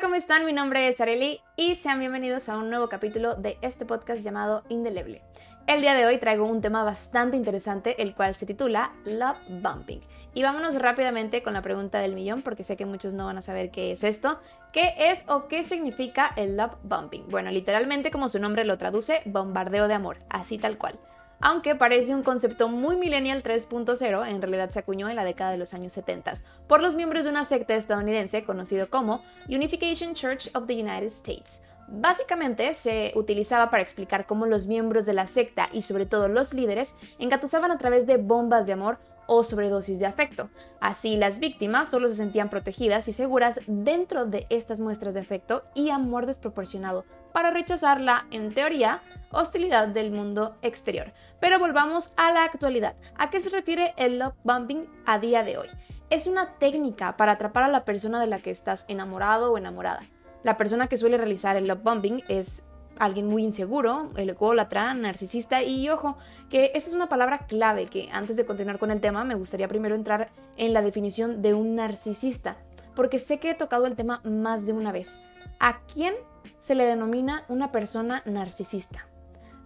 ¿cómo 0.00 0.14
están? 0.14 0.46
Mi 0.46 0.52
nombre 0.54 0.88
es 0.88 1.00
Areli 1.02 1.42
y 1.56 1.74
sean 1.74 2.00
bienvenidos 2.00 2.48
a 2.48 2.56
un 2.56 2.70
nuevo 2.70 2.88
capítulo 2.88 3.34
de 3.34 3.58
este 3.60 3.84
podcast 3.84 4.22
llamado 4.22 4.64
Indeleble. 4.70 5.22
El 5.66 5.82
día 5.82 5.94
de 5.94 6.06
hoy 6.06 6.16
traigo 6.16 6.46
un 6.46 6.62
tema 6.62 6.82
bastante 6.84 7.36
interesante, 7.36 8.00
el 8.00 8.14
cual 8.14 8.34
se 8.34 8.46
titula 8.46 8.92
Love 9.04 9.36
Bumping. 9.48 10.00
Y 10.32 10.42
vámonos 10.42 10.76
rápidamente 10.76 11.42
con 11.42 11.52
la 11.52 11.60
pregunta 11.60 11.98
del 11.98 12.14
millón, 12.14 12.40
porque 12.40 12.64
sé 12.64 12.78
que 12.78 12.86
muchos 12.86 13.12
no 13.12 13.26
van 13.26 13.36
a 13.36 13.42
saber 13.42 13.70
qué 13.70 13.92
es 13.92 14.02
esto. 14.02 14.40
¿Qué 14.72 14.94
es 14.96 15.24
o 15.28 15.48
qué 15.48 15.64
significa 15.64 16.32
el 16.36 16.56
Love 16.56 16.76
Bumping? 16.82 17.28
Bueno, 17.28 17.50
literalmente 17.50 18.10
como 18.10 18.30
su 18.30 18.40
nombre 18.40 18.64
lo 18.64 18.78
traduce, 18.78 19.20
bombardeo 19.26 19.86
de 19.86 19.94
amor, 19.94 20.18
así 20.30 20.56
tal 20.56 20.78
cual. 20.78 20.98
Aunque 21.40 21.74
parece 21.74 22.14
un 22.14 22.22
concepto 22.22 22.68
muy 22.68 22.96
millennial 22.96 23.42
3.0, 23.42 24.28
en 24.28 24.42
realidad 24.42 24.70
se 24.70 24.78
acuñó 24.78 25.08
en 25.08 25.16
la 25.16 25.24
década 25.24 25.50
de 25.50 25.58
los 25.58 25.72
años 25.74 25.92
70 25.94 26.34
por 26.66 26.82
los 26.82 26.94
miembros 26.94 27.24
de 27.24 27.30
una 27.30 27.44
secta 27.44 27.74
estadounidense 27.74 28.44
conocido 28.44 28.90
como 28.90 29.22
Unification 29.48 30.14
Church 30.14 30.50
of 30.54 30.66
the 30.66 30.74
United 30.74 31.06
States 31.06 31.62
Básicamente 31.92 32.72
se 32.72 33.12
utilizaba 33.16 33.68
para 33.68 33.82
explicar 33.82 34.24
cómo 34.24 34.46
los 34.46 34.68
miembros 34.68 35.06
de 35.06 35.12
la 35.12 35.26
secta 35.26 35.68
y 35.72 35.82
sobre 35.82 36.06
todo 36.06 36.28
los 36.28 36.54
líderes 36.54 36.94
engatusaban 37.18 37.72
a 37.72 37.78
través 37.78 38.06
de 38.06 38.16
bombas 38.16 38.64
de 38.64 38.74
amor 38.74 38.98
o 39.26 39.42
sobredosis 39.42 39.98
de 39.98 40.06
afecto. 40.06 40.50
Así 40.80 41.16
las 41.16 41.40
víctimas 41.40 41.90
solo 41.90 42.08
se 42.08 42.14
sentían 42.14 42.48
protegidas 42.48 43.08
y 43.08 43.12
seguras 43.12 43.60
dentro 43.66 44.24
de 44.24 44.46
estas 44.50 44.78
muestras 44.78 45.14
de 45.14 45.20
afecto 45.20 45.64
y 45.74 45.90
amor 45.90 46.26
desproporcionado 46.26 47.04
para 47.32 47.50
rechazar 47.50 48.00
la, 48.00 48.26
en 48.30 48.54
teoría, 48.54 49.02
hostilidad 49.30 49.88
del 49.88 50.10
mundo 50.10 50.56
exterior. 50.62 51.12
Pero 51.40 51.58
volvamos 51.58 52.12
a 52.16 52.32
la 52.32 52.44
actualidad. 52.44 52.96
¿A 53.16 53.30
qué 53.30 53.40
se 53.40 53.50
refiere 53.50 53.94
el 53.96 54.18
love 54.18 54.34
bombing 54.44 54.88
a 55.06 55.18
día 55.18 55.42
de 55.42 55.58
hoy? 55.58 55.68
Es 56.10 56.26
una 56.26 56.58
técnica 56.58 57.16
para 57.16 57.32
atrapar 57.32 57.64
a 57.64 57.68
la 57.68 57.84
persona 57.84 58.20
de 58.20 58.26
la 58.26 58.40
que 58.40 58.50
estás 58.50 58.84
enamorado 58.88 59.52
o 59.52 59.58
enamorada. 59.58 60.02
La 60.42 60.56
persona 60.56 60.88
que 60.88 60.96
suele 60.96 61.16
realizar 61.16 61.56
el 61.56 61.66
love 61.66 61.82
bombing 61.82 62.22
es 62.28 62.64
alguien 62.98 63.26
muy 63.26 63.42
inseguro, 63.42 64.10
el 64.16 64.30
ególatra, 64.30 64.94
narcisista 64.94 65.62
y 65.62 65.88
ojo, 65.88 66.18
que 66.48 66.72
esa 66.74 66.88
es 66.88 66.94
una 66.94 67.08
palabra 67.08 67.46
clave 67.46 67.86
que 67.86 68.08
antes 68.12 68.36
de 68.36 68.44
continuar 68.44 68.78
con 68.78 68.90
el 68.90 69.00
tema 69.00 69.24
me 69.24 69.34
gustaría 69.34 69.68
primero 69.68 69.94
entrar 69.94 70.30
en 70.56 70.74
la 70.74 70.82
definición 70.82 71.40
de 71.42 71.54
un 71.54 71.74
narcisista, 71.74 72.56
porque 72.94 73.18
sé 73.18 73.38
que 73.38 73.50
he 73.50 73.54
tocado 73.54 73.86
el 73.86 73.96
tema 73.96 74.20
más 74.24 74.66
de 74.66 74.72
una 74.72 74.92
vez. 74.92 75.18
¿A 75.58 75.80
quién 75.86 76.14
se 76.58 76.74
le 76.74 76.84
denomina 76.84 77.44
una 77.48 77.72
persona 77.72 78.22
narcisista? 78.26 79.09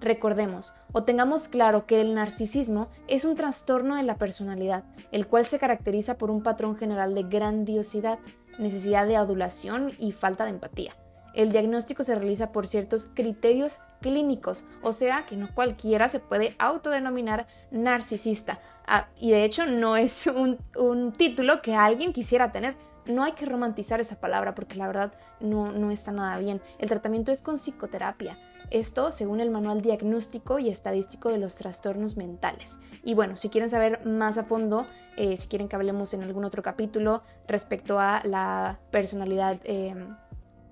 Recordemos 0.01 0.75
o 0.93 1.05
tengamos 1.05 1.49
claro 1.49 1.87
que 1.87 2.01
el 2.01 2.15
narcisismo 2.15 2.89
es 3.09 3.25
un 3.25 3.37
trastorno 3.37 3.97
de 3.97 4.03
la 4.03 4.17
personalidad, 4.17 4.85
el 5.13 5.27
cual 5.27 5.47
se 5.47 5.59
caracteriza 5.59 6.19
por 6.19 6.31
un 6.31 6.43
patrón 6.43 6.77
general 6.77 7.15
de 7.15 7.23
grandiosidad, 7.25 8.19
necesidad 8.59 9.07
de 9.07 9.17
adulación 9.17 9.93
y 9.99 10.13
falta 10.13 10.45
de 10.45 10.51
empatía. 10.51 10.95
El 11.35 11.51
diagnóstico 11.51 12.05
se 12.05 12.15
realiza 12.15 12.53
por 12.53 12.69
ciertos 12.69 13.07
criterios 13.13 13.79
clínicos, 14.01 14.65
o 14.83 14.93
sea 14.93 15.27
que 15.27 15.37
no 15.37 15.53
cualquiera 15.53 16.09
se 16.09 16.21
puede 16.21 16.55
autodenominar 16.59 17.49
narcisista. 17.73 18.61
Ah, 18.87 19.09
y 19.19 19.33
de 19.33 19.45
hecho 19.45 19.67
no 19.67 19.97
es 19.97 20.29
un, 20.29 20.59
un, 20.77 21.13
título 21.13 21.61
que 21.61 21.75
alguien 21.75 22.13
quisiera 22.13 22.53
tener. 22.53 22.77
No 23.07 23.23
hay 23.25 23.33
que 23.33 23.47
romantizar 23.47 24.01
esa 24.01 24.17
palabra 24.17 24.55
porque 24.55 24.77
la 24.77 24.87
verdad 24.87 25.13
no, 25.41 25.73
no 25.73 25.91
está 25.91 26.13
nada 26.13 26.39
bien. 26.39 26.61
El 26.79 26.89
tratamiento 26.89 27.33
es 27.33 27.43
con 27.43 27.57
psicoterapia. 27.57 28.39
Esto 28.71 29.11
según 29.11 29.41
el 29.41 29.51
Manual 29.51 29.83
Diagnóstico 29.83 30.59
y 30.59 30.69
Estadístico 30.69 31.29
de 31.29 31.39
los 31.39 31.55
Trastornos 31.55 32.17
Mentales. 32.17 32.79
Y 33.03 33.15
bueno, 33.15 33.37
si 33.37 33.49
quieren 33.49 33.71
saber 33.71 34.05
más 34.07 34.39
a 34.39 34.45
fondo, 34.45 34.87
eh, 35.17 35.37
si 35.37 35.49
quieren 35.49 35.69
que 35.69 35.77
hablemos 35.77 36.15
en 36.15 36.23
algún 36.23 36.45
otro 36.45 36.63
capítulo 36.63 37.23
respecto 37.47 38.01
a 38.01 38.23
la 38.25 38.81
personalidad 38.91 39.61
eh, 39.65 39.95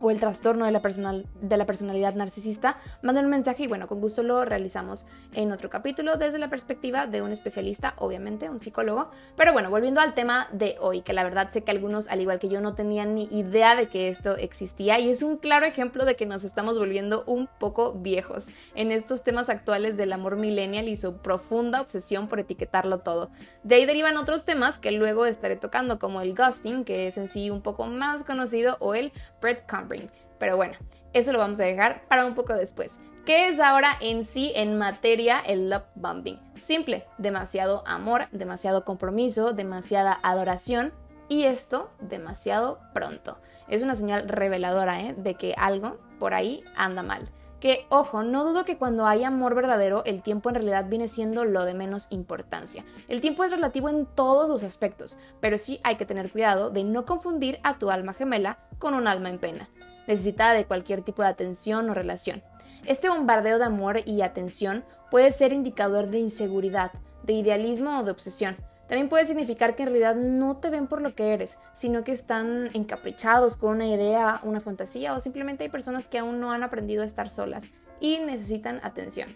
o 0.03 0.11
el 0.11 0.19
trastorno 0.19 0.65
de 0.65 0.73
la, 0.73 1.67
personalidad 1.67 2.15
narcisista, 2.15 2.77
manden 3.03 3.27
un 3.27 3.31
mensaje 3.31 3.63
y 3.63 3.67
bueno, 3.69 3.87
con 3.87 4.01
gusto 4.01 4.25
lo 4.25 4.45
realizamos 4.45 5.07
en 5.33 5.53
otro 5.53 5.71
capítulo 5.71 6.17
desde 6.17 6.41
la 6.41 6.51
perspectiva 6.51 7.07
de 7.07 7.23
un 7.23 7.31
especialista, 7.31 7.95
obviamente, 7.99 8.51
un 8.51 8.59
psicólogo. 8.59 9.13
Pero 9.37 9.53
bueno, 9.53 9.71
volviendo 9.71 10.01
al 10.01 10.15
tema 10.15 10.49
de 10.51 10.77
hoy, 10.81 11.03
que 11.03 11.13
la 11.13 11.23
verdad 11.23 11.51
sé 11.53 11.63
que 11.63 11.71
algunos, 11.71 12.09
al 12.09 12.21
igual 12.21 12.41
que 12.41 12.49
yo, 12.49 12.61
no 12.61 12.75
tenían 12.75 13.15
ni 13.15 13.29
idea 13.31 13.77
de 13.77 13.89
que 13.89 14.09
esto 14.09 14.37
existía 14.37 14.99
y 14.99 15.09
es 15.09 15.23
un 15.23 15.37
claro 15.37 15.67
ejemplo 15.67 16.05
de 16.05 16.17
que 16.17 16.27
nos 16.27 16.43
estamos 16.43 16.81
volviendo 16.81 17.23
un 17.27 17.49
poco 17.61 17.93
viejos 17.93 18.49
en 18.75 18.91
estos 18.91 19.23
temas 19.23 19.51
actuales 19.51 19.97
del 19.97 20.13
amor 20.13 20.35
millennial 20.35 20.89
y 20.89 20.97
su 20.97 21.19
profunda 21.19 21.81
obsesión 21.81 22.27
por 22.27 22.41
etiquetarlo 22.41 22.99
todo. 22.99 23.31
De 23.63 23.77
ahí 23.77 23.87
derivan 23.87 24.17
otros 24.17 24.45
temas 24.45 24.81
que 24.81 24.91
luego 24.91 25.27
estaré 25.27 25.55
tocando, 25.55 26.01
como 26.01 26.21
el 26.21 26.35
ghosting, 26.35 26.85
que 26.85 27.07
es 27.07 27.17
en 27.19 27.29
sí 27.29 27.51
un 27.51 27.63
poco 27.63 27.87
más 27.87 28.25
conocido, 28.25 28.79
o 28.81 28.95
el 28.95 29.13
breadcrumbing 29.41 29.92
pero 30.39 30.57
bueno, 30.57 30.75
eso 31.13 31.33
lo 31.33 31.39
vamos 31.39 31.61
a 31.61 31.65
dejar 31.65 32.07
para 32.09 32.25
un 32.25 32.35
poco 32.35 32.55
después. 32.55 32.99
¿Qué 33.25 33.47
es 33.47 33.61
ahora 33.61 33.97
en 34.01 34.25
sí 34.25 34.51
en 34.57 34.79
materia 34.79 35.39
el 35.39 35.71
love 35.71 35.85
bombing? 35.95 36.41
Simple, 36.57 37.07
demasiado 37.19 37.85
amor, 37.87 38.27
demasiado 38.33 38.85
compromiso, 38.85 39.53
demasiada 39.53 40.19
adoración 40.25 40.93
y 41.29 41.45
esto 41.45 41.91
demasiado 42.01 42.81
pronto. 42.93 43.39
Es 43.69 43.83
una 43.83 43.95
señal 43.95 44.29
reveladora 44.29 45.01
¿eh? 45.03 45.15
de 45.17 45.35
que 45.35 45.55
algo 45.57 45.99
por 46.19 46.35
ahí 46.35 46.65
anda 46.75 47.05
mal. 47.05 47.29
Que, 47.61 47.87
ojo, 47.91 48.25
no 48.25 48.43
dudo 48.43 48.65
que 48.65 48.77
cuando 48.77 49.07
hay 49.07 49.23
amor 49.23 49.55
verdadero, 49.55 50.03
el 50.05 50.21
tiempo 50.21 50.49
en 50.49 50.57
realidad 50.57 50.87
viene 50.89 51.07
siendo 51.07 51.45
lo 51.45 51.65
de 51.65 51.75
menos 51.75 52.09
importancia. 52.11 52.85
El 53.07 53.21
tiempo 53.21 53.45
es 53.45 53.53
relativo 53.53 53.89
en 53.89 54.05
todos 54.05 54.49
los 54.49 54.65
aspectos, 54.65 55.17
pero 55.39 55.59
sí 55.59 55.79
hay 55.85 55.95
que 55.95 56.07
tener 56.07 56.33
cuidado 56.33 56.71
de 56.71 56.83
no 56.83 57.07
confundir 57.07 57.61
a 57.63 57.79
tu 57.79 57.93
alma 57.93 58.15
gemela 58.15 58.59
con 58.81 58.95
un 58.95 59.07
alma 59.07 59.29
en 59.29 59.39
pena 59.39 59.69
necesitada 60.07 60.55
de 60.55 60.65
cualquier 60.65 61.03
tipo 61.03 61.23
de 61.23 61.29
atención 61.29 61.89
o 61.89 61.95
relación. 61.95 62.43
Este 62.87 63.09
bombardeo 63.09 63.59
de 63.59 63.65
amor 63.65 64.01
y 64.05 64.23
atención 64.23 64.85
puede 65.11 65.31
ser 65.31 65.53
indicador 65.53 66.09
de 66.09 66.19
inseguridad, 66.19 66.93
de 67.23 67.35
idealismo 67.35 67.99
o 67.99 68.03
de 68.03 68.11
obsesión. 68.11 68.57
También 68.89 69.09
puede 69.09 69.27
significar 69.27 69.75
que 69.75 69.85
en 69.85 69.91
realidad 69.91 70.17
no 70.17 70.57
te 70.57 70.69
ven 70.69 70.87
por 70.87 71.01
lo 71.01 71.15
que 71.15 71.33
eres, 71.33 71.59
sino 71.73 72.05
que 72.05 72.13
están 72.13 72.71
encaprichados 72.75 73.57
con 73.57 73.77
una 73.77 73.87
idea, 73.87 74.41
una 74.43 74.61
fantasía 74.61 75.15
o 75.15 75.21
simplemente 75.21 75.65
hay 75.65 75.71
personas 75.71 76.09
que 76.09 76.19
aún 76.19 76.41
no 76.41 76.53
han 76.53 76.63
aprendido 76.63 77.03
a 77.03 77.07
estar 77.07 77.31
solas 77.31 77.69
y 78.01 78.19
necesitan 78.19 78.81
atención. 78.83 79.35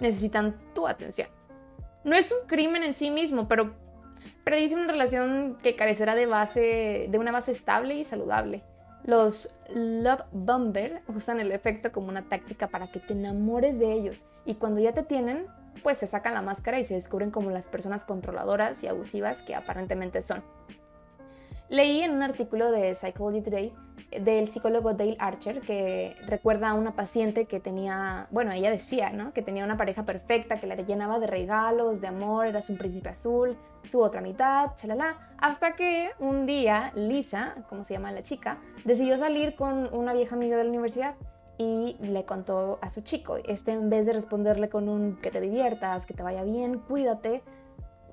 Necesitan 0.00 0.56
tu 0.74 0.88
atención. 0.88 1.28
No 2.04 2.16
es 2.16 2.32
un 2.32 2.46
crimen 2.48 2.82
en 2.82 2.92
sí 2.92 3.10
mismo, 3.10 3.46
pero 3.46 3.74
predice 4.44 4.74
una 4.74 4.90
relación 4.90 5.56
que 5.62 5.76
carecerá 5.76 6.14
de 6.14 6.26
base 6.26 7.06
de 7.08 7.18
una 7.18 7.32
base 7.32 7.52
estable 7.52 7.94
y 7.94 8.04
saludable. 8.04 8.64
Los 9.04 9.54
Love 9.74 10.22
Bomber 10.32 11.02
usan 11.08 11.40
el 11.40 11.52
efecto 11.52 11.92
como 11.92 12.08
una 12.08 12.28
táctica 12.28 12.68
para 12.68 12.90
que 12.90 13.00
te 13.00 13.12
enamores 13.12 13.78
de 13.78 13.92
ellos 13.92 14.30
y 14.44 14.54
cuando 14.54 14.80
ya 14.80 14.92
te 14.92 15.02
tienen, 15.02 15.46
pues 15.82 15.98
se 15.98 16.06
sacan 16.06 16.34
la 16.34 16.42
máscara 16.42 16.78
y 16.78 16.84
se 16.84 16.94
descubren 16.94 17.30
como 17.30 17.50
las 17.50 17.68
personas 17.68 18.04
controladoras 18.04 18.82
y 18.82 18.88
abusivas 18.88 19.42
que 19.42 19.54
aparentemente 19.54 20.22
son. 20.22 20.42
Leí 21.70 22.00
en 22.00 22.10
un 22.10 22.24
artículo 22.24 22.72
de 22.72 22.96
Psychology 22.96 23.42
Today 23.42 23.72
del 24.20 24.48
psicólogo 24.48 24.92
Dale 24.94 25.16
Archer 25.20 25.60
que 25.60 26.16
recuerda 26.26 26.70
a 26.70 26.74
una 26.74 26.96
paciente 26.96 27.44
que 27.44 27.60
tenía, 27.60 28.26
bueno, 28.32 28.50
ella 28.50 28.72
decía, 28.72 29.10
¿no? 29.10 29.32
Que 29.32 29.40
tenía 29.40 29.64
una 29.64 29.76
pareja 29.76 30.04
perfecta, 30.04 30.58
que 30.58 30.66
la 30.66 30.74
llenaba 30.74 31.20
de 31.20 31.28
regalos, 31.28 32.00
de 32.00 32.08
amor, 32.08 32.46
era 32.46 32.60
su 32.60 32.76
príncipe 32.76 33.10
azul, 33.10 33.56
su 33.84 34.02
otra 34.02 34.20
mitad, 34.20 34.74
chalala, 34.74 35.16
hasta 35.38 35.76
que 35.76 36.10
un 36.18 36.44
día 36.44 36.90
Lisa, 36.96 37.54
como 37.68 37.84
se 37.84 37.94
llama 37.94 38.10
la 38.10 38.24
chica, 38.24 38.58
decidió 38.84 39.16
salir 39.16 39.54
con 39.54 39.94
una 39.94 40.12
vieja 40.12 40.34
amiga 40.34 40.56
de 40.56 40.64
la 40.64 40.70
universidad 40.70 41.14
y 41.56 41.96
le 42.00 42.24
contó 42.24 42.80
a 42.82 42.90
su 42.90 43.02
chico. 43.02 43.36
Este 43.36 43.70
en 43.70 43.90
vez 43.90 44.06
de 44.06 44.12
responderle 44.12 44.68
con 44.70 44.88
un 44.88 45.18
que 45.18 45.30
te 45.30 45.40
diviertas, 45.40 46.04
que 46.04 46.14
te 46.14 46.24
vaya 46.24 46.42
bien, 46.42 46.80
cuídate, 46.80 47.44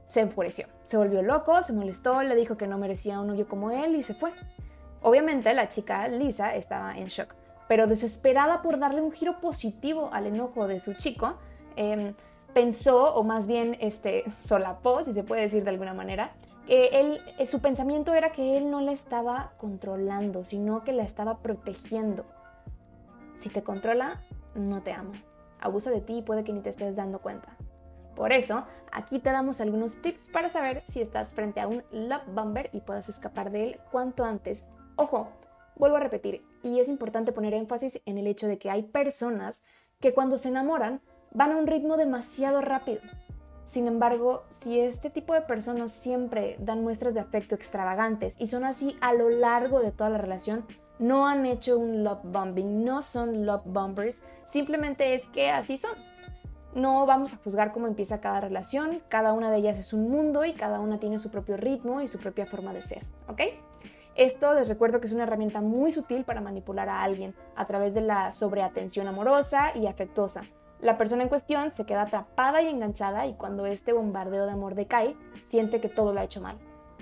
se 0.07 0.21
enfureció, 0.21 0.67
se 0.83 0.97
volvió 0.97 1.21
loco, 1.21 1.61
se 1.63 1.73
molestó, 1.73 2.21
le 2.23 2.35
dijo 2.35 2.57
que 2.57 2.67
no 2.67 2.77
merecía 2.77 3.19
un 3.19 3.27
novio 3.27 3.47
como 3.47 3.71
él 3.71 3.95
y 3.95 4.03
se 4.03 4.13
fue. 4.13 4.31
Obviamente 5.01 5.53
la 5.53 5.67
chica 5.67 6.07
Lisa 6.07 6.55
estaba 6.55 6.97
en 6.97 7.07
shock, 7.07 7.35
pero 7.67 7.87
desesperada 7.87 8.61
por 8.61 8.79
darle 8.79 9.01
un 9.01 9.11
giro 9.11 9.39
positivo 9.39 10.09
al 10.13 10.27
enojo 10.27 10.67
de 10.67 10.79
su 10.79 10.93
chico, 10.93 11.35
em, 11.75 12.13
pensó, 12.53 13.13
o 13.13 13.23
más 13.23 13.47
bien 13.47 13.77
este, 13.79 14.29
solapó, 14.31 15.03
si 15.03 15.13
se 15.13 15.23
puede 15.23 15.41
decir 15.41 15.63
de 15.63 15.69
alguna 15.69 15.93
manera, 15.93 16.31
que 16.65 16.87
él, 16.87 17.21
eh, 17.37 17.45
su 17.45 17.61
pensamiento 17.61 18.13
era 18.13 18.31
que 18.31 18.57
él 18.57 18.69
no 18.71 18.81
la 18.81 18.91
estaba 18.91 19.53
controlando, 19.57 20.43
sino 20.43 20.83
que 20.83 20.91
la 20.91 21.03
estaba 21.03 21.37
protegiendo. 21.37 22.25
Si 23.35 23.49
te 23.49 23.63
controla, 23.63 24.21
no 24.55 24.81
te 24.81 24.91
ama. 24.91 25.13
Abusa 25.61 25.91
de 25.91 26.01
ti 26.01 26.17
y 26.17 26.21
puede 26.21 26.43
que 26.43 26.51
ni 26.51 26.61
te 26.61 26.69
estés 26.69 26.95
dando 26.95 27.19
cuenta. 27.19 27.55
Por 28.17 28.33
eso, 28.33 28.65
aquí 28.91 29.19
te 29.19 29.29
damos 29.29 29.61
algunos 29.61 30.01
tips 30.01 30.29
para 30.29 30.49
saber 30.49 30.81
si 30.87 31.01
estás 31.01 31.35
frente 31.35 31.61
a 31.61 31.67
un 31.67 31.83
love 31.91 32.25
bomber 32.33 32.71
y 32.73 32.81
puedas 32.81 33.09
escapar 33.09 33.51
de 33.51 33.63
él 33.63 33.79
cuanto 33.91 34.25
antes. 34.25 34.65
Ojo, 34.95 35.29
vuelvo 35.75 35.97
a 35.97 35.99
repetir, 35.99 36.43
y 36.63 36.79
es 36.79 36.89
importante 36.89 37.31
poner 37.31 37.53
énfasis 37.53 38.01
en 38.07 38.17
el 38.17 38.25
hecho 38.25 38.47
de 38.47 38.57
que 38.57 38.71
hay 38.71 38.81
personas 38.81 39.63
que 39.99 40.15
cuando 40.15 40.39
se 40.39 40.49
enamoran 40.49 40.99
van 41.31 41.51
a 41.51 41.57
un 41.57 41.67
ritmo 41.67 41.95
demasiado 41.95 42.61
rápido. 42.61 43.01
Sin 43.65 43.85
embargo, 43.85 44.45
si 44.49 44.79
este 44.79 45.11
tipo 45.11 45.35
de 45.35 45.41
personas 45.41 45.91
siempre 45.91 46.55
dan 46.57 46.81
muestras 46.81 47.13
de 47.13 47.19
afecto 47.19 47.53
extravagantes 47.53 48.35
y 48.39 48.47
son 48.47 48.63
así 48.63 48.97
a 48.99 49.13
lo 49.13 49.29
largo 49.29 49.81
de 49.81 49.91
toda 49.91 50.09
la 50.09 50.17
relación, 50.17 50.65
no 50.97 51.27
han 51.27 51.45
hecho 51.45 51.77
un 51.77 52.03
love 52.03 52.23
bombing, 52.23 52.83
no 52.83 53.03
son 53.03 53.45
love 53.45 53.61
bombers, 53.65 54.23
simplemente 54.43 55.13
es 55.13 55.27
que 55.27 55.51
así 55.51 55.77
son. 55.77 56.16
No 56.77 57.07
vamos 57.07 57.33
a 57.33 57.37
juzgar 57.37 57.71
cómo 57.71 57.87
empieza 57.87 58.21
cada 58.21 58.39
relación, 58.39 59.01
cada 59.07 59.33
una 59.33 59.49
de 59.49 59.57
ellas 59.57 59.79
es 59.79 59.93
un 59.93 60.11
mundo 60.11 60.45
y 60.45 60.53
cada 60.53 60.79
una 60.79 60.99
tiene 60.99 61.17
su 61.17 61.31
propio 61.31 61.57
ritmo 61.57 62.01
y 62.01 62.07
su 62.07 62.19
propia 62.19 62.45
forma 62.45 62.71
de 62.71 62.83
ser, 62.83 63.01
¿ok? 63.27 63.41
Esto 64.13 64.53
les 64.53 64.67
recuerdo 64.67 64.99
que 64.99 65.07
es 65.07 65.13
una 65.13 65.23
herramienta 65.23 65.59
muy 65.59 65.91
sutil 65.91 66.23
para 66.23 66.39
manipular 66.39 66.87
a 66.87 67.01
alguien 67.01 67.33
a 67.55 67.65
través 67.65 67.95
de 67.95 68.01
la 68.01 68.31
sobreatención 68.31 69.07
amorosa 69.07 69.71
y 69.73 69.87
afectuosa. 69.87 70.43
La 70.79 70.99
persona 70.99 71.23
en 71.23 71.29
cuestión 71.29 71.73
se 71.73 71.85
queda 71.85 72.03
atrapada 72.03 72.61
y 72.61 72.67
enganchada 72.67 73.25
y 73.25 73.33
cuando 73.33 73.65
este 73.65 73.91
bombardeo 73.91 74.45
de 74.45 74.51
amor 74.51 74.75
decae, 74.75 75.17
siente 75.45 75.81
que 75.81 75.89
todo 75.89 76.13
lo 76.13 76.19
ha 76.19 76.25
hecho 76.25 76.41
mal. 76.41 76.59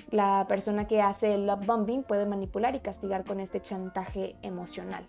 La 0.09 0.45
persona 0.47 0.87
que 0.87 1.01
hace 1.01 1.33
el 1.33 1.47
love 1.47 1.65
bombing 1.65 2.03
puede 2.03 2.25
manipular 2.25 2.75
y 2.75 2.79
castigar 2.79 3.25
con 3.25 3.41
este 3.41 3.59
chantaje 3.59 4.37
emocional. 4.41 5.05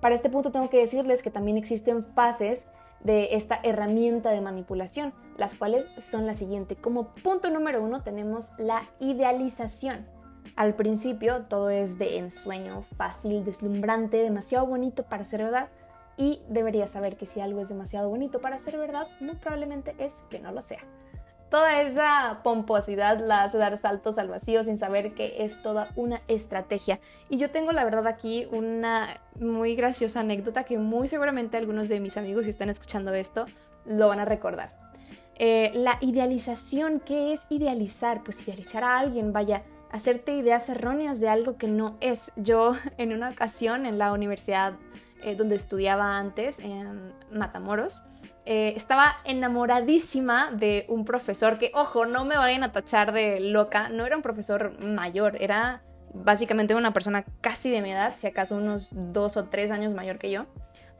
Para 0.00 0.14
este 0.14 0.30
punto 0.30 0.52
tengo 0.52 0.70
que 0.70 0.78
decirles 0.78 1.24
que 1.24 1.32
también 1.32 1.56
existen 1.56 2.04
fases 2.04 2.68
de 3.04 3.34
esta 3.36 3.60
herramienta 3.62 4.30
de 4.30 4.40
manipulación, 4.40 5.12
las 5.36 5.54
cuales 5.54 5.86
son 5.98 6.26
la 6.26 6.34
siguiente. 6.34 6.76
Como 6.76 7.14
punto 7.14 7.50
número 7.50 7.82
uno 7.82 8.02
tenemos 8.02 8.52
la 8.58 8.82
idealización. 9.00 10.06
Al 10.56 10.74
principio 10.74 11.42
todo 11.42 11.70
es 11.70 11.98
de 11.98 12.18
ensueño, 12.18 12.82
fácil, 12.96 13.44
deslumbrante, 13.44 14.18
demasiado 14.18 14.66
bonito 14.66 15.04
para 15.04 15.24
ser 15.24 15.44
verdad. 15.44 15.68
Y 16.16 16.42
deberías 16.48 16.90
saber 16.90 17.16
que 17.16 17.26
si 17.26 17.40
algo 17.40 17.60
es 17.60 17.68
demasiado 17.68 18.08
bonito 18.08 18.40
para 18.40 18.58
ser 18.58 18.76
verdad, 18.76 19.08
muy 19.20 19.36
probablemente 19.36 19.94
es 19.98 20.14
que 20.28 20.40
no 20.40 20.52
lo 20.52 20.60
sea 20.60 20.84
toda 21.52 21.82
esa 21.82 22.40
pomposidad 22.42 23.20
la 23.20 23.42
hace 23.42 23.58
dar 23.58 23.76
saltos 23.76 24.16
al 24.16 24.28
vacío 24.28 24.64
sin 24.64 24.78
saber 24.78 25.12
que 25.12 25.44
es 25.44 25.62
toda 25.62 25.90
una 25.96 26.22
estrategia. 26.26 26.98
Y 27.28 27.36
yo 27.36 27.50
tengo 27.50 27.72
la 27.72 27.84
verdad 27.84 28.06
aquí 28.06 28.48
una 28.50 29.20
muy 29.38 29.76
graciosa 29.76 30.20
anécdota 30.20 30.64
que 30.64 30.78
muy 30.78 31.08
seguramente 31.08 31.58
algunos 31.58 31.90
de 31.90 32.00
mis 32.00 32.16
amigos 32.16 32.44
si 32.44 32.50
están 32.50 32.70
escuchando 32.70 33.12
esto 33.12 33.44
lo 33.84 34.08
van 34.08 34.20
a 34.20 34.24
recordar. 34.24 34.72
Eh, 35.36 35.72
la 35.74 35.98
idealización, 36.00 37.00
¿qué 37.00 37.34
es 37.34 37.46
idealizar? 37.50 38.24
Pues 38.24 38.40
idealizar 38.42 38.82
a 38.82 38.98
alguien, 38.98 39.34
vaya, 39.34 39.62
hacerte 39.90 40.32
ideas 40.32 40.70
erróneas 40.70 41.20
de 41.20 41.28
algo 41.28 41.58
que 41.58 41.68
no 41.68 41.98
es. 42.00 42.32
Yo 42.36 42.74
en 42.96 43.12
una 43.12 43.28
ocasión 43.28 43.84
en 43.84 43.98
la 43.98 44.14
universidad 44.14 44.72
eh, 45.22 45.36
donde 45.36 45.56
estudiaba 45.56 46.18
antes, 46.18 46.58
en 46.58 47.12
Matamoros, 47.30 48.02
eh, 48.44 48.72
estaba 48.76 49.16
enamoradísima 49.24 50.50
de 50.50 50.84
un 50.88 51.04
profesor 51.04 51.58
que, 51.58 51.70
ojo, 51.74 52.06
no 52.06 52.24
me 52.24 52.36
vayan 52.36 52.64
a 52.64 52.72
tachar 52.72 53.12
de 53.12 53.40
loca, 53.40 53.88
no 53.88 54.04
era 54.04 54.16
un 54.16 54.22
profesor 54.22 54.78
mayor, 54.80 55.36
era 55.40 55.82
básicamente 56.12 56.74
una 56.74 56.92
persona 56.92 57.24
casi 57.40 57.70
de 57.70 57.80
mi 57.80 57.92
edad, 57.92 58.14
si 58.16 58.26
acaso 58.26 58.56
unos 58.56 58.88
dos 58.92 59.36
o 59.36 59.44
tres 59.44 59.70
años 59.70 59.94
mayor 59.94 60.18
que 60.18 60.30
yo. 60.30 60.46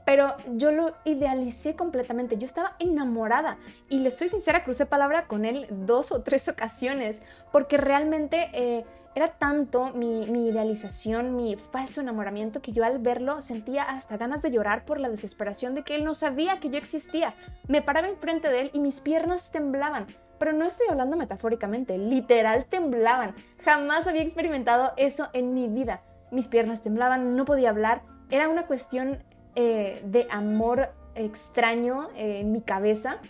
Pero 0.05 0.37
yo 0.55 0.73
lo 0.73 0.95
idealicé 1.05 1.77
completamente, 1.77 2.37
yo 2.37 2.45
estaba 2.45 2.77
enamorada 2.81 3.59
y 3.89 4.01
le 4.01 4.11
soy 4.11 4.29
sincera, 4.29 4.65
crucé 4.65 4.87
palabra 4.87 5.27
con 5.27 5.45
él 5.45 5.67
dos 5.71 6.11
o 6.13 6.23
tres 6.23 6.49
ocasiones 6.49 7.23
porque 7.51 7.77
realmente... 7.77 8.51
Eh, 8.53 8.85
era 9.15 9.33
tanto 9.33 9.93
mi, 9.95 10.23
idealización, 10.49 11.37
mi 11.37 11.57
falso 11.57 12.01
enamoramiento, 12.01 12.63
que 12.63 12.73
yo 12.73 12.85
al 12.85 12.99
verlo 12.99 13.43
sentía 13.43 13.83
hasta 13.83 14.17
ganas 14.17 14.43
de 14.43 14.51
llorar 14.51 14.85
por 14.85 14.99
la 15.01 15.11
desesperación 15.11 15.75
de 15.75 15.83
que 15.83 15.95
él 15.95 16.05
no 16.05 16.15
sabía 16.15 16.61
que 16.61 16.71
yo 16.71 16.79
existía. 16.79 17.35
Me 17.69 17.83
paraba 17.83 18.09
enfrente 18.09 18.49
de 18.49 18.63
él 18.63 18.71
y 18.73 18.81
mis 18.81 19.01
piernas 19.01 19.51
temblaban. 19.51 20.07
Pero 20.39 20.53
no 20.53 20.65
estoy 20.65 20.87
hablando 20.91 21.17
metafóricamente, 21.17 21.99
literal 21.99 22.65
temblaban. 22.65 23.35
Jamás 23.65 24.07
había 24.07 24.23
experimentado 24.23 24.93
eso 24.97 25.29
en 25.35 25.55
mi 25.55 25.69
vida. 25.69 26.03
Mis 26.31 26.49
piernas 26.49 26.83
temblaban, 26.83 27.37
no 27.37 27.45
podía 27.45 27.71
hablar. 27.71 28.03
Era 28.31 28.49
una 28.49 28.67
cuestión 28.67 29.23
eh, 29.55 30.03
de 30.07 30.27
amor 30.31 30.91
extraño 31.15 32.09
eh, 32.17 32.41
en 32.41 32.53
mi 32.53 32.63
cabeza 32.63 33.21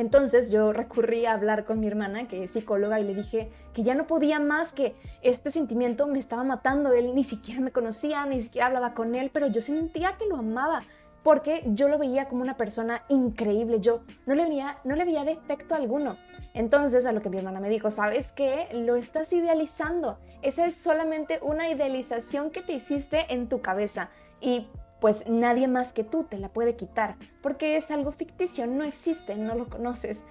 entonces 0.00 0.50
yo 0.50 0.72
recurrí 0.72 1.26
a 1.26 1.32
hablar 1.32 1.64
con 1.64 1.80
mi 1.80 1.86
hermana, 1.86 2.28
que 2.28 2.44
es 2.44 2.52
psicóloga, 2.52 3.00
y 3.00 3.04
le 3.04 3.14
dije 3.14 3.50
que 3.74 3.82
ya 3.82 3.94
no 3.94 4.06
podía 4.06 4.38
más, 4.38 4.72
que 4.72 4.94
este 5.22 5.50
sentimiento 5.50 6.06
me 6.06 6.18
estaba 6.18 6.44
matando. 6.44 6.92
Él 6.92 7.14
ni 7.14 7.24
siquiera 7.24 7.60
me 7.60 7.72
conocía, 7.72 8.24
ni 8.26 8.40
siquiera 8.40 8.68
hablaba 8.68 8.94
con 8.94 9.14
él, 9.14 9.30
pero 9.32 9.48
yo 9.48 9.60
sentía 9.60 10.16
que 10.18 10.26
lo 10.26 10.36
amaba 10.36 10.82
porque 11.22 11.62
yo 11.66 11.88
lo 11.88 11.98
veía 11.98 12.28
como 12.28 12.42
una 12.42 12.56
persona 12.56 13.02
increíble. 13.08 13.80
Yo 13.80 14.02
no 14.24 14.34
le 14.34 14.44
veía, 14.44 14.78
no 14.84 14.96
le 14.96 15.04
veía 15.04 15.24
defecto 15.24 15.74
alguno. 15.74 16.16
Entonces, 16.54 17.04
a 17.04 17.12
lo 17.12 17.20
que 17.20 17.28
mi 17.28 17.38
hermana 17.38 17.60
me 17.60 17.68
dijo, 17.68 17.90
¿sabes 17.90 18.32
qué? 18.32 18.68
Lo 18.72 18.96
estás 18.96 19.32
idealizando. 19.32 20.18
Esa 20.42 20.66
es 20.66 20.74
solamente 20.74 21.38
una 21.42 21.68
idealización 21.68 22.50
que 22.50 22.62
te 22.62 22.72
hiciste 22.72 23.26
en 23.34 23.48
tu 23.48 23.60
cabeza. 23.60 24.10
Y 24.40 24.68
pues 25.00 25.28
nadie 25.28 25.68
más 25.68 25.92
que 25.92 26.04
tú 26.04 26.24
te 26.24 26.38
la 26.38 26.48
puede 26.48 26.76
quitar, 26.76 27.16
porque 27.42 27.76
es 27.76 27.90
algo 27.90 28.12
ficticio, 28.12 28.66
no 28.66 28.84
existe, 28.84 29.36
no 29.36 29.54
lo 29.54 29.68
conoces. 29.68 30.24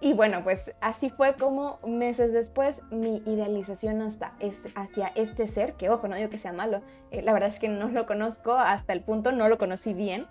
Y 0.00 0.14
bueno, 0.14 0.42
pues 0.42 0.74
así 0.80 1.10
fue 1.10 1.34
como 1.34 1.78
meses 1.86 2.32
después 2.32 2.82
mi 2.90 3.22
idealización 3.24 4.02
hasta 4.02 4.34
es, 4.40 4.62
hacia 4.74 5.12
este 5.14 5.46
ser, 5.46 5.74
que 5.74 5.90
ojo, 5.90 6.08
no 6.08 6.16
digo 6.16 6.28
que 6.28 6.38
sea 6.38 6.52
malo, 6.52 6.82
eh, 7.12 7.22
la 7.22 7.32
verdad 7.32 7.48
es 7.48 7.60
que 7.60 7.68
no 7.68 7.88
lo 7.88 8.06
conozco 8.06 8.54
hasta 8.54 8.92
el 8.92 9.02
punto, 9.02 9.30
no 9.30 9.48
lo 9.48 9.58
conocí 9.58 9.94
bien, 9.94 10.26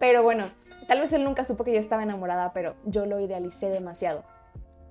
pero 0.00 0.24
bueno, 0.24 0.46
tal 0.88 1.00
vez 1.00 1.12
él 1.12 1.22
nunca 1.22 1.44
supo 1.44 1.62
que 1.62 1.72
yo 1.72 1.78
estaba 1.78 2.02
enamorada, 2.02 2.52
pero 2.52 2.74
yo 2.84 3.06
lo 3.06 3.20
idealicé 3.20 3.68
demasiado. 3.68 4.24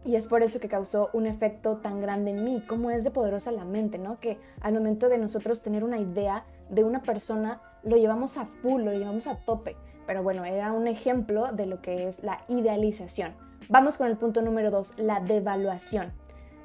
Y 0.03 0.15
es 0.15 0.27
por 0.27 0.41
eso 0.41 0.59
que 0.59 0.69
causó 0.69 1.09
un 1.13 1.27
efecto 1.27 1.77
tan 1.77 2.01
grande 2.01 2.31
en 2.31 2.43
mí, 2.43 2.63
como 2.65 2.89
es 2.89 3.03
de 3.03 3.11
poderosa 3.11 3.51
la 3.51 3.65
mente, 3.65 3.97
¿no? 3.97 4.19
Que 4.19 4.39
al 4.61 4.73
momento 4.73 5.09
de 5.09 5.17
nosotros 5.17 5.61
tener 5.61 5.83
una 5.83 5.99
idea 5.99 6.45
de 6.69 6.83
una 6.83 7.03
persona, 7.03 7.61
lo 7.83 7.97
llevamos 7.97 8.37
a 8.37 8.45
full, 8.45 8.83
lo 8.83 8.91
llevamos 8.91 9.27
a 9.27 9.35
tope. 9.35 9.75
Pero 10.07 10.23
bueno, 10.23 10.45
era 10.45 10.71
un 10.71 10.87
ejemplo 10.87 11.51
de 11.51 11.65
lo 11.65 11.81
que 11.81 12.07
es 12.07 12.23
la 12.23 12.41
idealización. 12.47 13.33
Vamos 13.69 13.97
con 13.97 14.07
el 14.07 14.17
punto 14.17 14.41
número 14.41 14.71
dos, 14.71 14.97
la 14.97 15.19
devaluación. 15.19 16.11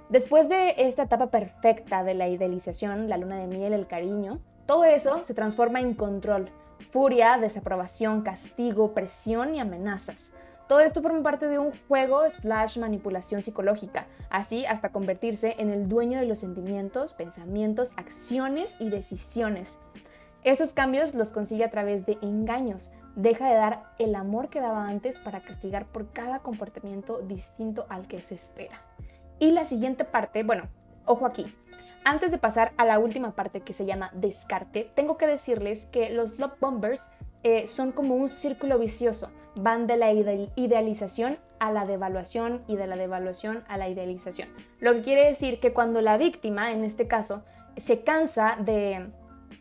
Después 0.09 0.49
de 0.49 0.75
esta 0.79 1.03
etapa 1.03 1.31
perfecta 1.31 2.05
de 2.05 2.15
la 2.15 2.29
idealización, 2.29 3.09
la 3.09 3.19
luna 3.19 3.37
de 3.37 3.47
miel, 3.47 3.73
el 3.73 3.87
cariño, 3.87 4.41
todo 4.67 4.85
eso 4.85 5.23
se 5.25 5.35
transforma 5.35 5.81
en 5.81 5.95
control, 5.95 6.49
furia, 6.91 7.39
desaprobación, 7.39 8.23
castigo, 8.23 8.93
presión 8.93 9.55
y 9.55 9.61
amenazas. 9.61 10.33
Todo 10.69 10.81
esto 10.81 11.03
forma 11.03 11.23
parte 11.23 11.47
de 11.47 11.61
un 11.61 11.73
juego 11.87 12.29
slash 12.29 12.79
manipulación 12.79 13.43
psicológica, 13.43 14.07
así 14.31 14.67
hasta 14.67 14.91
convertirse 14.91 15.55
en 15.59 15.71
el 15.71 15.89
dueño 15.89 16.19
de 16.19 16.27
los 16.27 16.41
sentimientos, 16.41 17.13
pensamientos, 17.13 17.93
acciones 17.97 18.77
y 18.81 18.91
decisiones. 18.91 19.79
Esos 20.47 20.73
cambios 20.73 21.13
los 21.13 21.33
consigue 21.33 21.65
a 21.65 21.73
través 21.73 22.07
de 22.07 22.19
engaños. 22.23 22.93
Deja 23.17 23.49
de 23.49 23.57
dar 23.57 23.93
el 23.99 24.15
amor 24.15 24.49
que 24.49 24.61
daba 24.61 24.87
antes 24.87 25.19
para 25.19 25.41
castigar 25.41 25.87
por 25.87 26.13
cada 26.13 26.39
comportamiento 26.39 27.19
distinto 27.19 27.85
al 27.89 28.07
que 28.07 28.23
se 28.23 28.37
espera. 28.37 28.81
Y 29.41 29.51
la 29.51 29.65
siguiente 29.65 30.05
parte, 30.05 30.45
bueno, 30.45 30.69
ojo 31.05 31.27
aquí. 31.27 31.53
Antes 32.05 32.31
de 32.31 32.39
pasar 32.39 32.73
a 32.77 32.85
la 32.85 33.01
última 33.01 33.35
parte 33.35 33.63
que 33.63 33.73
se 33.73 33.87
llama 33.87 34.13
descarte, 34.15 34.89
tengo 34.95 35.19
que 35.19 35.27
decirles 35.27 35.87
que 35.87 36.11
los 36.11 36.39
love 36.39 36.61
bombers 36.61 37.09
eh, 37.43 37.67
son 37.67 37.91
como 37.91 38.15
un 38.15 38.29
círculo 38.29 38.79
vicioso 38.79 39.33
van 39.57 39.89
de 39.89 39.97
la 39.97 40.13
idealización 40.13 41.39
a 41.59 41.73
la 41.73 41.87
devaluación 41.87 42.63
y 42.69 42.77
de 42.77 42.87
la 42.87 42.95
devaluación 42.95 43.65
a 43.67 43.79
la 43.79 43.89
idealización. 43.89 44.49
Lo 44.79 44.93
que 44.93 45.01
quiere 45.01 45.25
decir 45.25 45.59
que 45.59 45.73
cuando 45.73 46.03
la 46.03 46.19
víctima, 46.19 46.71
en 46.71 46.85
este 46.85 47.09
caso, 47.09 47.43
se 47.77 48.05
cansa 48.05 48.59
de, 48.61 49.11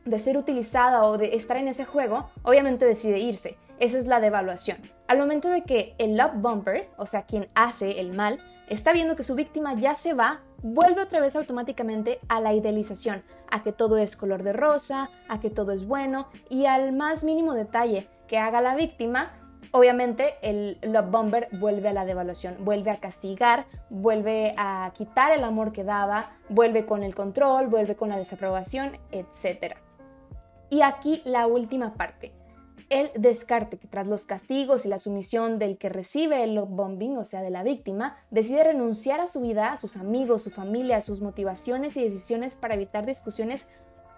de 0.06 0.20
ser 0.20 0.38
utilizada 0.38 1.04
o 1.04 1.18
de 1.18 1.36
estar 1.36 1.58
en 1.58 1.68
ese 1.68 1.86
juego, 1.86 2.30
obviamente 2.44 2.86
decide 2.86 3.20
irse. 3.20 3.58
Esa 3.80 3.98
es 3.98 4.06
la 4.06 4.20
devaluación. 4.20 4.78
Al 5.08 5.20
momento 5.20 5.50
de 5.50 5.64
que 5.64 5.96
el 5.98 6.18
love 6.18 6.36
bumper, 6.36 6.90
o 6.98 7.06
sea, 7.06 7.26
quien 7.26 7.48
hace 7.56 8.00
el 8.00 8.14
mal, 8.14 8.40
está 8.70 8.94
viendo 8.94 9.16
que 9.16 9.24
su 9.24 9.36
víctima 9.36 9.74
ya 9.76 9.96
se 9.96 10.14
va, 10.14 10.42
vuelve 10.64 11.02
otra 11.02 11.20
vez 11.20 11.36
automáticamente 11.36 12.20
a 12.28 12.40
la 12.42 12.54
idealización, 12.54 13.24
a 13.52 13.62
que 13.64 13.72
todo 13.72 13.98
es 13.98 14.16
color 14.16 14.44
de 14.44 14.54
rosa, 14.54 15.10
a 15.28 15.40
que 15.40 15.50
todo 15.50 15.72
es 15.72 15.86
bueno 15.86 16.28
y 16.50 16.66
al 16.66 16.94
más 16.94 17.24
mínimo 17.24 17.54
detalle 17.54 18.08
que 18.28 18.38
haga 18.38 18.62
la 18.62 18.76
víctima, 18.76 19.34
obviamente 19.76 20.36
el 20.42 20.78
Love 20.82 21.12
Bomber 21.12 21.50
vuelve 21.52 21.90
a 21.90 21.94
la 21.94 22.06
devaluación, 22.06 22.56
vuelve 22.64 22.92
a 22.92 23.02
castigar, 23.02 23.66
vuelve 23.90 24.56
a 24.58 24.90
quitar 24.96 25.34
el 25.34 25.44
amor 25.44 25.74
que 25.74 25.84
daba, 25.84 26.32
vuelve 26.48 26.86
con 26.86 27.04
el 27.04 27.14
control, 27.14 27.68
vuelve 27.68 27.96
con 27.96 28.08
la 28.08 28.18
desaprobación, 28.18 28.98
etc. 29.12 29.76
Y 30.70 30.82
aquí 30.82 31.22
la 31.26 31.46
última 31.46 31.96
parte, 31.96 32.32
el 32.90 33.12
descarte, 33.18 33.78
que 33.78 33.88
tras 33.88 34.08
los 34.08 34.26
castigos 34.26 34.86
y 34.86 34.90
la 34.90 34.98
sumisión 35.00 35.60
del 35.60 35.78
que 35.78 35.90
recibe 35.90 36.44
el 36.44 36.56
love 36.56 36.70
bombing, 36.70 37.18
o 37.18 37.26
sea, 37.26 37.42
de 37.42 37.50
la 37.50 37.64
víctima, 37.64 38.16
decide 38.32 38.64
renunciar 38.64 39.20
a 39.20 39.28
su 39.28 39.42
vida, 39.42 39.74
a 39.74 39.78
sus 39.78 39.98
amigos, 39.98 40.44
su 40.44 40.52
familia, 40.52 40.98
a 40.98 41.02
sus 41.02 41.22
motivaciones 41.22 41.98
y 41.98 42.04
decisiones 42.04 42.56
para 42.56 42.76
evitar 42.76 43.06
discusiones 43.06 43.68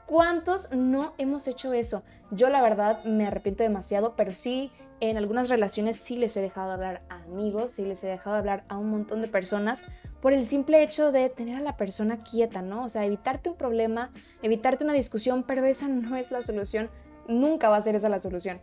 ¿Cuántos 0.07 0.71
no 0.71 1.13
hemos 1.17 1.49
hecho 1.49 1.73
eso? 1.73 2.01
Yo 2.31 2.49
la 2.49 2.61
verdad 2.61 3.03
me 3.03 3.27
arrepiento 3.27 3.63
demasiado, 3.63 4.15
pero 4.15 4.33
sí, 4.33 4.71
en 4.99 5.17
algunas 5.17 5.49
relaciones 5.49 5.97
sí 5.97 6.17
les 6.17 6.35
he 6.37 6.41
dejado 6.41 6.67
de 6.67 6.73
hablar 6.73 7.01
a 7.09 7.23
amigos, 7.23 7.71
sí 7.71 7.85
les 7.85 8.03
he 8.03 8.07
dejado 8.07 8.35
de 8.35 8.39
hablar 8.39 8.63
a 8.67 8.77
un 8.77 8.89
montón 8.89 9.21
de 9.21 9.27
personas 9.27 9.83
por 10.21 10.33
el 10.33 10.45
simple 10.45 10.81
hecho 10.81 11.11
de 11.11 11.29
tener 11.29 11.57
a 11.57 11.61
la 11.61 11.77
persona 11.77 12.23
quieta, 12.23 12.61
¿no? 12.61 12.83
O 12.83 12.89
sea, 12.89 13.05
evitarte 13.05 13.49
un 13.49 13.55
problema, 13.55 14.11
evitarte 14.41 14.83
una 14.83 14.93
discusión, 14.93 15.43
pero 15.43 15.65
esa 15.65 15.87
no 15.87 16.15
es 16.15 16.31
la 16.31 16.41
solución, 16.41 16.89
nunca 17.27 17.69
va 17.69 17.77
a 17.77 17.81
ser 17.81 17.95
esa 17.95 18.09
la 18.09 18.19
solución. 18.19 18.59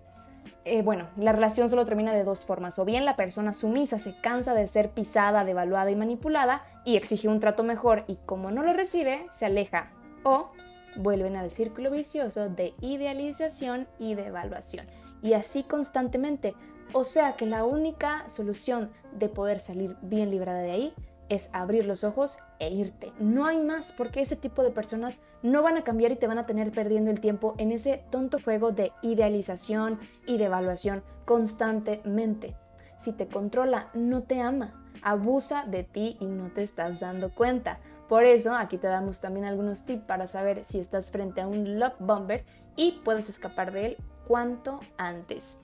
Eh, 0.67 0.83
bueno, 0.83 1.09
la 1.17 1.33
relación 1.33 1.69
solo 1.69 1.85
termina 1.85 2.15
de 2.15 2.25
dos 2.25 2.45
formas. 2.45 2.79
O 2.79 2.85
bien 2.85 3.05
la 3.05 3.17
persona 3.17 3.53
sumisa 3.53 3.99
se 3.99 4.17
cansa 4.17 4.55
de 4.55 4.67
ser 4.67 4.91
pisada, 4.91 5.45
devaluada 5.45 5.91
y 5.91 5.97
manipulada 5.97 6.65
y 6.85 6.97
exige 6.97 7.29
un 7.29 7.41
trato 7.41 7.65
mejor 7.65 8.05
y 8.07 8.17
como 8.25 8.51
no 8.51 8.63
lo 8.63 8.73
recibe, 8.73 9.27
se 9.31 9.47
aleja. 9.47 9.91
O 10.23 10.53
vuelven 10.97 11.37
al 11.37 11.51
círculo 11.51 11.91
vicioso 11.91 12.49
de 12.49 12.75
idealización 12.81 13.87
y 13.99 14.15
de 14.15 14.27
evaluación. 14.27 14.87
Y 15.25 15.33
así 15.33 15.63
constantemente. 15.63 16.55
O 16.93 17.03
sea 17.03 17.35
que 17.35 17.47
la 17.47 17.65
única 17.65 18.29
solución 18.29 18.91
de 19.19 19.31
poder 19.31 19.59
salir 19.59 19.97
bien 20.03 20.29
librada 20.29 20.61
de 20.61 20.71
ahí 20.71 20.95
es 21.31 21.49
abrir 21.55 21.87
los 21.87 22.05
ojos 22.05 22.37
e 22.59 22.71
irte. 22.71 23.11
No 23.19 23.47
hay 23.47 23.59
más 23.59 23.91
porque 23.91 24.21
ese 24.21 24.37
tipo 24.37 24.63
de 24.63 24.71
personas 24.71 25.21
no 25.43 25.63
van 25.63 25.79
a 25.79 25.83
cambiar 25.83 26.13
y 26.13 26.17
te 26.17 26.27
van 26.27 26.37
a 26.37 26.45
tener 26.45 26.73
perdiendo 26.73 27.11
el 27.11 27.21
tiempo 27.21 27.55
en 27.57 27.73
ese 27.73 28.05
tonto 28.11 28.39
juego 28.39 28.73
de 28.73 28.93
idealización 29.01 29.99
y 30.27 30.37
de 30.37 30.45
evaluación 30.45 31.03
constantemente. 31.25 32.55
Si 32.99 33.13
te 33.13 33.27
controla, 33.27 33.89
no 33.95 34.25
te 34.25 34.43
ama, 34.43 34.85
abusa 35.03 35.65
de 35.65 35.85
ti 35.85 36.19
y 36.21 36.27
no 36.27 36.53
te 36.53 36.63
estás 36.63 37.01
dando 37.01 37.35
cuenta. 37.35 37.81
Por 38.11 38.25
eso 38.25 38.55
aquí 38.55 38.77
te 38.77 38.89
damos 38.89 39.23
también 39.23 39.47
algunos 39.47 39.87
tips 39.87 40.05
para 40.05 40.27
saber 40.27 40.65
si 40.65 40.81
estás 40.81 41.11
frente 41.11 41.41
a 41.41 41.47
un 41.47 41.81
love 41.81 41.95
bomber 41.99 42.45
y 42.77 43.01
puedes 43.03 43.31
escapar 43.31 43.73
de 43.73 43.87
él 43.87 43.97
cuanto 44.27 44.81
antes. 44.97 45.59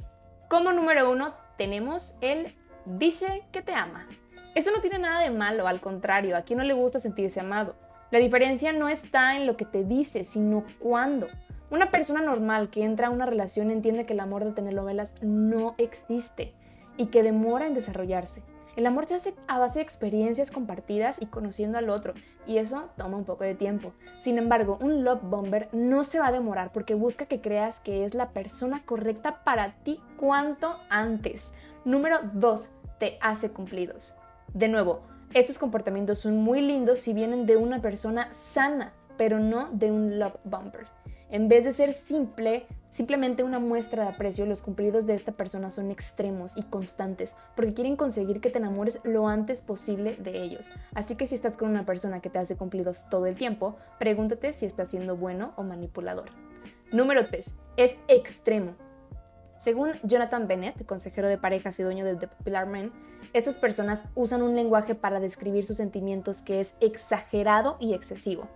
Como 0.48 0.72
número 0.72 1.10
uno 1.10 1.34
tenemos 1.56 2.16
el 2.20 2.54
dice 2.84 3.44
que 3.52 3.62
te 3.62 3.74
ama. 3.74 4.08
Eso 4.54 4.70
no 4.72 4.80
tiene 4.80 4.98
nada 4.98 5.20
de 5.20 5.30
malo, 5.30 5.68
al 5.68 5.80
contrario, 5.80 6.36
a 6.36 6.42
quien 6.42 6.58
no 6.58 6.64
le 6.64 6.74
gusta 6.74 6.98
sentirse 6.98 7.40
amado. 7.40 7.76
La 8.10 8.18
diferencia 8.18 8.72
no 8.72 8.88
está 8.88 9.36
en 9.36 9.46
lo 9.46 9.56
que 9.56 9.64
te 9.64 9.84
dice, 9.84 10.24
sino 10.24 10.64
cuándo. 10.80 11.28
Una 11.70 11.92
persona 11.92 12.20
normal 12.20 12.68
que 12.68 12.82
entra 12.82 13.06
a 13.06 13.10
una 13.10 13.26
relación 13.26 13.70
entiende 13.70 14.06
que 14.06 14.14
el 14.14 14.20
amor 14.20 14.44
de 14.44 14.50
telenovelas 14.50 15.14
no 15.22 15.76
existe 15.78 16.52
y 16.96 17.06
que 17.06 17.22
demora 17.22 17.68
en 17.68 17.74
desarrollarse. 17.74 18.42
El 18.76 18.86
amor 18.86 19.06
se 19.06 19.14
hace 19.14 19.34
a 19.48 19.58
base 19.58 19.80
de 19.80 19.82
experiencias 19.82 20.50
compartidas 20.50 21.20
y 21.20 21.26
conociendo 21.26 21.78
al 21.78 21.90
otro, 21.90 22.14
y 22.46 22.58
eso 22.58 22.88
toma 22.96 23.16
un 23.16 23.24
poco 23.24 23.44
de 23.44 23.54
tiempo. 23.54 23.92
Sin 24.18 24.38
embargo, 24.38 24.78
un 24.80 25.04
love 25.04 25.22
bomber 25.22 25.68
no 25.72 26.04
se 26.04 26.18
va 26.18 26.28
a 26.28 26.32
demorar 26.32 26.72
porque 26.72 26.94
busca 26.94 27.26
que 27.26 27.40
creas 27.40 27.80
que 27.80 28.04
es 28.04 28.14
la 28.14 28.30
persona 28.30 28.82
correcta 28.84 29.42
para 29.44 29.74
ti 29.82 30.00
cuanto 30.16 30.78
antes. 30.88 31.54
Número 31.84 32.18
2. 32.34 32.70
Te 32.98 33.18
hace 33.20 33.50
cumplidos. 33.50 34.14
De 34.54 34.68
nuevo, 34.68 35.00
estos 35.32 35.58
comportamientos 35.58 36.18
son 36.18 36.38
muy 36.38 36.60
lindos 36.60 36.98
si 36.98 37.12
vienen 37.12 37.46
de 37.46 37.56
una 37.56 37.80
persona 37.80 38.32
sana, 38.32 38.92
pero 39.16 39.38
no 39.38 39.68
de 39.72 39.90
un 39.90 40.18
love 40.18 40.38
bumper. 40.44 40.86
En 41.30 41.48
vez 41.48 41.64
de 41.64 41.72
ser 41.72 41.92
simple, 41.92 42.66
simplemente 42.90 43.42
una 43.42 43.58
muestra 43.58 44.04
de 44.04 44.10
aprecio, 44.10 44.46
los 44.46 44.62
cumplidos 44.62 45.06
de 45.06 45.14
esta 45.14 45.32
persona 45.32 45.70
son 45.70 45.90
extremos 45.90 46.56
y 46.56 46.62
constantes, 46.64 47.34
porque 47.56 47.74
quieren 47.74 47.96
conseguir 47.96 48.40
que 48.40 48.50
te 48.50 48.58
enamores 48.58 49.00
lo 49.04 49.28
antes 49.28 49.62
posible 49.62 50.16
de 50.16 50.42
ellos. 50.42 50.70
Así 50.94 51.14
que 51.14 51.26
si 51.26 51.34
estás 51.34 51.56
con 51.56 51.70
una 51.70 51.86
persona 51.86 52.20
que 52.20 52.30
te 52.30 52.38
hace 52.38 52.56
cumplidos 52.56 53.08
todo 53.08 53.26
el 53.26 53.36
tiempo, 53.36 53.76
pregúntate 53.98 54.52
si 54.52 54.66
está 54.66 54.84
siendo 54.84 55.16
bueno 55.16 55.52
o 55.56 55.62
manipulador. 55.62 56.30
Número 56.92 57.26
3. 57.26 57.54
Es 57.76 57.96
extremo. 58.08 58.74
Según 59.58 59.92
Jonathan 60.02 60.48
Bennett, 60.48 60.86
consejero 60.86 61.28
de 61.28 61.38
parejas 61.38 61.78
y 61.78 61.82
dueño 61.82 62.04
de 62.04 62.16
The 62.16 62.28
Popular 62.28 62.66
Men, 62.66 62.92
estas 63.32 63.58
personas 63.58 64.06
usan 64.14 64.42
un 64.42 64.56
lenguaje 64.56 64.94
para 64.94 65.20
describir 65.20 65.64
sus 65.64 65.76
sentimientos 65.76 66.42
que 66.42 66.60
es 66.60 66.74
exagerado 66.80 67.76
y 67.78 67.94
excesivo. 67.94 68.48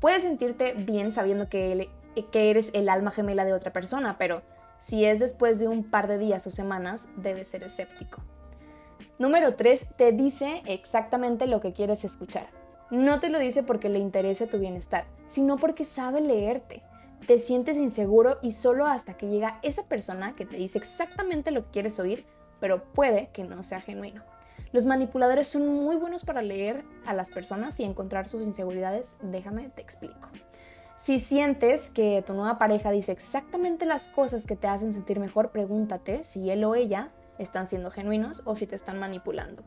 Puedes 0.00 0.22
sentirte 0.22 0.74
bien 0.74 1.12
sabiendo 1.12 1.48
que, 1.48 1.88
que 2.26 2.50
eres 2.50 2.70
el 2.74 2.88
alma 2.88 3.10
gemela 3.10 3.44
de 3.44 3.52
otra 3.52 3.72
persona, 3.72 4.16
pero 4.18 4.42
si 4.78 5.04
es 5.04 5.18
después 5.18 5.58
de 5.58 5.68
un 5.68 5.84
par 5.84 6.08
de 6.08 6.18
días 6.18 6.46
o 6.46 6.50
semanas, 6.50 7.08
debes 7.16 7.48
ser 7.48 7.62
escéptico. 7.62 8.22
Número 9.18 9.54
3. 9.54 9.94
Te 9.96 10.12
dice 10.12 10.62
exactamente 10.66 11.46
lo 11.46 11.60
que 11.60 11.72
quieres 11.72 12.04
escuchar. 12.04 12.46
No 12.90 13.20
te 13.20 13.28
lo 13.28 13.38
dice 13.38 13.62
porque 13.62 13.88
le 13.88 13.98
interese 13.98 14.46
tu 14.46 14.58
bienestar, 14.58 15.04
sino 15.26 15.56
porque 15.56 15.84
sabe 15.84 16.20
leerte 16.20 16.82
te 17.28 17.36
sientes 17.36 17.76
inseguro 17.76 18.38
y 18.40 18.52
solo 18.52 18.86
hasta 18.86 19.18
que 19.18 19.28
llega 19.28 19.58
esa 19.62 19.84
persona 19.84 20.34
que 20.34 20.46
te 20.46 20.56
dice 20.56 20.78
exactamente 20.78 21.50
lo 21.50 21.64
que 21.64 21.70
quieres 21.72 22.00
oír, 22.00 22.24
pero 22.58 22.82
puede 22.94 23.28
que 23.34 23.44
no 23.44 23.62
sea 23.62 23.82
genuino. 23.82 24.22
Los 24.72 24.86
manipuladores 24.86 25.46
son 25.46 25.68
muy 25.68 25.96
buenos 25.96 26.24
para 26.24 26.40
leer 26.40 26.84
a 27.04 27.12
las 27.12 27.30
personas 27.30 27.78
y 27.80 27.84
encontrar 27.84 28.30
sus 28.30 28.46
inseguridades. 28.46 29.16
Déjame 29.20 29.68
te 29.68 29.82
explico. 29.82 30.30
Si 30.98 31.20
sientes 31.20 31.90
que 31.90 32.24
tu 32.26 32.34
nueva 32.34 32.58
pareja 32.58 32.90
dice 32.90 33.12
exactamente 33.12 33.86
las 33.86 34.08
cosas 34.08 34.44
que 34.44 34.56
te 34.56 34.66
hacen 34.66 34.92
sentir 34.92 35.20
mejor, 35.20 35.52
pregúntate 35.52 36.24
si 36.24 36.50
él 36.50 36.64
o 36.64 36.74
ella 36.74 37.12
están 37.38 37.68
siendo 37.68 37.92
genuinos 37.92 38.42
o 38.46 38.56
si 38.56 38.66
te 38.66 38.74
están 38.74 38.98
manipulando. 38.98 39.62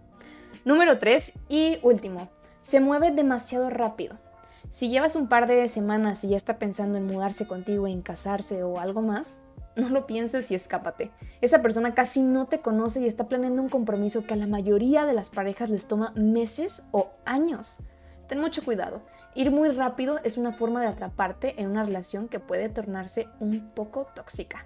Número 0.65 0.99
3 0.99 1.33
y 1.47 1.79
último, 1.83 2.29
se 2.59 2.81
mueve 2.81 3.11
demasiado 3.11 3.69
rápido. 3.69 4.17
Si 4.71 4.89
llevas 4.89 5.15
un 5.15 5.29
par 5.29 5.47
de 5.47 5.69
semanas 5.69 6.21
y 6.25 6.29
ya 6.29 6.37
está 6.37 6.59
pensando 6.59 6.97
en 6.97 7.07
mudarse 7.07 7.47
contigo, 7.47 7.87
en 7.87 8.01
casarse 8.01 8.61
o 8.63 8.77
algo 8.77 9.01
más, 9.01 9.39
no 9.77 9.87
lo 9.87 10.05
pienses 10.05 10.51
y 10.51 10.55
escápate. 10.55 11.11
Esa 11.39 11.61
persona 11.61 11.95
casi 11.95 12.21
no 12.21 12.47
te 12.47 12.59
conoce 12.59 12.99
y 12.99 13.07
está 13.07 13.29
planeando 13.29 13.61
un 13.61 13.69
compromiso 13.69 14.25
que 14.25 14.33
a 14.33 14.37
la 14.37 14.47
mayoría 14.47 15.05
de 15.05 15.13
las 15.13 15.29
parejas 15.29 15.69
les 15.69 15.87
toma 15.87 16.11
meses 16.13 16.83
o 16.91 17.09
años. 17.23 17.83
Ten 18.27 18.41
mucho 18.41 18.63
cuidado. 18.63 19.01
Ir 19.35 19.51
muy 19.51 19.69
rápido 19.69 20.19
es 20.23 20.37
una 20.37 20.51
forma 20.51 20.81
de 20.81 20.87
atraparte 20.87 21.61
en 21.61 21.69
una 21.69 21.83
relación 21.83 22.27
que 22.27 22.39
puede 22.39 22.69
tornarse 22.69 23.27
un 23.39 23.71
poco 23.73 24.07
tóxica. 24.13 24.65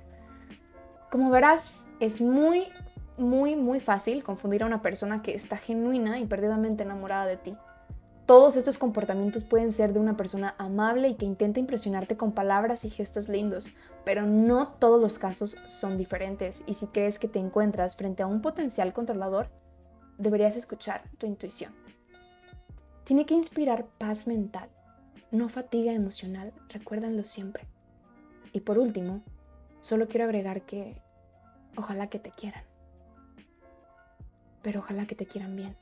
Como 1.11 1.29
verás, 1.29 1.87
es 1.99 2.19
muy, 2.21 2.67
muy, 3.17 3.55
muy 3.55 3.79
fácil 3.79 4.23
confundir 4.23 4.63
a 4.63 4.65
una 4.65 4.81
persona 4.81 5.21
que 5.21 5.35
está 5.35 5.57
genuina 5.57 6.19
y 6.19 6.25
perdidamente 6.25 6.83
enamorada 6.83 7.25
de 7.25 7.37
ti 7.37 7.57
todos 8.25 8.57
estos 8.57 8.79
comportamientos 8.79 9.43
pueden 9.43 9.71
ser 9.71 9.93
de 9.93 9.99
una 9.99 10.17
persona 10.17 10.55
amable 10.57 11.09
y 11.09 11.15
que 11.15 11.25
intenta 11.25 11.59
impresionarte 11.59 12.17
con 12.17 12.31
palabras 12.31 12.83
y 12.83 12.89
gestos 12.89 13.29
lindos, 13.29 13.71
pero 14.03 14.25
no 14.25 14.69
todos 14.79 14.99
los 14.99 15.19
casos 15.19 15.57
son 15.67 15.97
diferentes 15.97 16.63
y 16.65 16.73
si 16.73 16.87
crees 16.87 17.19
que 17.19 17.27
te 17.27 17.39
encuentras 17.39 17.95
frente 17.95 18.23
a 18.23 18.27
un 18.27 18.41
potencial 18.41 18.93
controlador, 18.93 19.49
deberías 20.17 20.57
escuchar 20.57 21.03
tu 21.19 21.27
intuición. 21.27 21.73
Tiene 23.05 23.27
que 23.27 23.35
inspirar 23.35 23.85
paz 23.99 24.25
mental, 24.25 24.67
no 25.29 25.47
fatiga 25.47 25.93
emocional, 25.93 26.51
recuérdanlo 26.69 27.23
siempre. 27.23 27.67
Y 28.51 28.61
por 28.61 28.79
último, 28.79 29.21
solo 29.79 30.07
quiero 30.07 30.25
agregar 30.25 30.63
que 30.63 30.99
ojalá 31.77 32.07
que 32.07 32.17
te 32.17 32.31
quieran, 32.31 32.63
pero 34.63 34.79
ojalá 34.79 35.05
que 35.05 35.13
te 35.13 35.27
quieran 35.27 35.55
bien. 35.55 35.75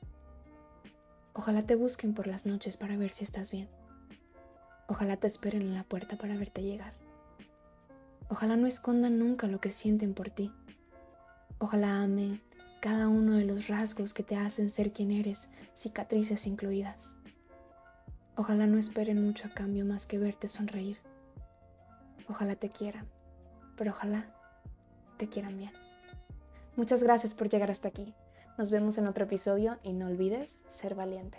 Ojalá 1.32 1.62
te 1.62 1.76
busquen 1.76 2.14
por 2.14 2.28
las 2.28 2.46
noches 2.46 2.76
para 2.76 2.98
ver 2.98 3.14
si 3.14 3.24
estás 3.24 3.52
bien. 3.52 3.70
Ojalá 4.88 5.16
te 5.16 5.28
esperen 5.28 5.62
en 5.62 5.76
la 5.76 5.86
puerta 5.86 6.18
para 6.18 6.36
verte 6.36 6.62
llegar. 6.62 6.92
Ojalá 8.28 8.58
no 8.58 8.68
escondan 8.68 9.18
nunca 9.18 9.48
lo 9.48 9.62
que 9.62 9.72
sienten 9.72 10.14
por 10.14 10.30
ti. 10.30 10.52
Ojalá 11.58 12.04
amen 12.04 12.42
cada 12.84 13.08
uno 13.08 13.38
de 13.38 13.46
los 13.46 13.70
rasgos 13.70 14.14
que 14.14 14.24
te 14.24 14.36
hacen 14.36 14.70
ser 14.70 14.92
quien 14.92 15.12
eres, 15.12 15.48
cicatrices 15.74 16.46
incluidas. 16.46 17.16
Ojalá 18.36 18.68
no 18.68 18.78
esperen 18.78 19.24
mucho 19.26 19.48
a 19.48 19.52
cambio 19.52 19.86
más 19.86 20.06
que 20.06 20.18
verte 20.18 20.50
sonreír. 20.50 20.98
Ojalá 22.28 22.58
te 22.58 22.68
quieran, 22.68 23.08
pero 23.78 23.92
ojalá 23.92 24.26
te 25.16 25.30
quieran 25.30 25.58
bien. 25.58 25.72
Muchas 26.76 27.02
gracias 27.02 27.34
por 27.34 27.48
llegar 27.48 27.72
hasta 27.72 27.88
aquí. 27.88 28.14
Nos 28.58 28.70
vemos 28.70 28.98
en 28.98 29.08
otro 29.08 29.24
episodio 29.24 29.80
y 29.82 29.94
no 29.94 30.08
olvides 30.08 30.58
ser 30.68 30.94
valiente. 30.94 31.38